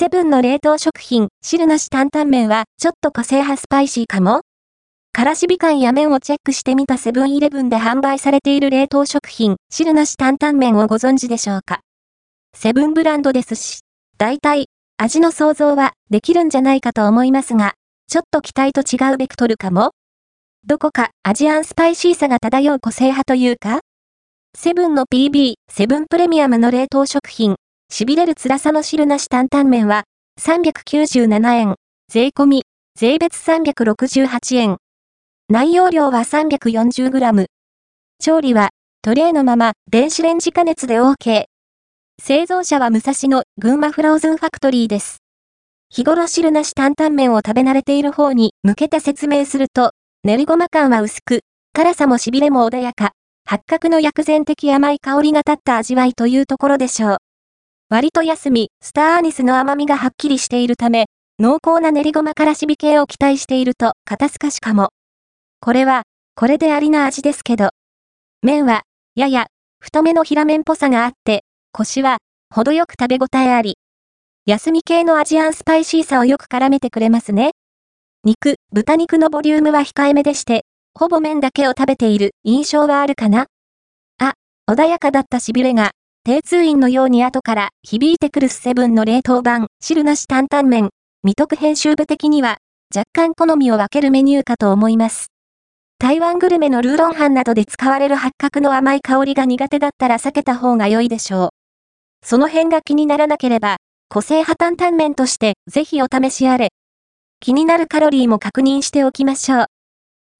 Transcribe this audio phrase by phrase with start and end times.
[0.00, 4.42] セブンの冷凍食品、汁なし担々麺は、ちょっと個性派スパイシーかも。
[5.12, 11.80] からしび感や麺をチェックしてみたセブンイレブンで販売されている冷凍食品、汁なし担々麺をご存知でしょうか。
[12.54, 13.80] セブンブランドですし、
[14.18, 14.66] 大体、
[14.98, 17.74] 味の想像はできるんじゃないかと思いますが、
[18.08, 19.90] ちょっと期待と違うベクトルかも。
[20.64, 23.80] どこかアジアンスパイシーさが漂う個性派というか。
[24.56, 27.56] セブンの PB、セブンプレミアムの冷凍食品、
[27.98, 30.04] 痺れる辛さの汁なし担々麺は、
[30.40, 31.74] 397円、
[32.08, 32.62] 税込み、
[32.96, 34.76] 税別368円。
[35.48, 37.46] 内容量は 340g。
[38.20, 38.70] 調理は、
[39.02, 41.46] トレーのまま、電子レンジ加熱で OK。
[42.22, 45.18] 製造者は武蔵野、群馬フローズンファクトリーです。
[45.90, 49.90] 日頃汁なし担々麺を食べ慣れている方に向けて説明すると、
[50.22, 51.40] 練りごま感は薄く、
[51.72, 53.10] 辛さも痺れも穏やか、
[53.44, 57.16] 八角の薬膳的甘い香りが立った味わいというところでしょう。
[57.90, 61.06] 割と休み、スターアニスの甘みがはっきりしているため、
[61.38, 64.90] 濃厚な練りごまからしび系を期待していると肩透かしかも。
[65.60, 66.02] これは、
[66.34, 67.70] これでありな味ですけど。
[68.42, 68.82] 麺は、
[69.14, 69.46] やや、
[69.80, 72.18] 太めの平麺っぽさがあって、腰は、
[72.54, 73.78] 程よく食べ応えあり。
[74.44, 77.52] 休み系のアジアンスパイシーさをよく絡めてくれますね。
[78.22, 83.46] 肉、豚肉のボリュームは控えめでして、ほぼ麺だけを食べている印象はあるかな
[84.18, 84.34] あ、
[84.70, 85.92] 穏やかだった痺れが、
[86.28, 90.90] 低通院のように後から響いてくるスセブンの冷凍版、汁なし担々麺、
[91.22, 92.58] 未得編集部的には、
[92.94, 95.28] 若干好みを分けるメニューかと思います。
[95.98, 101.48] 台湾グルメのルーロンハンなどで使われる八角の甘い香りが苦手だったら避けた方が良いでしょう。
[102.22, 103.78] その辺が気にならなければ、
[104.10, 106.72] 個性派担々麺としてぜひお試しあれ。
[107.40, 109.66] 気になるカロリーも確認しておきましょう。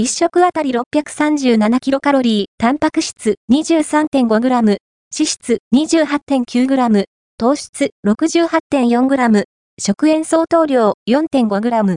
[0.00, 4.78] 1食あたり637キロカロリー、タンパク質 23.5g、
[5.18, 7.04] 脂質 28.9g、
[7.38, 9.44] 糖質 68.4g、
[9.80, 11.96] 食塩相当量 4.5g。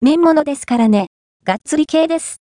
[0.00, 1.08] 麺物ですからね。
[1.44, 2.36] がっつり系です。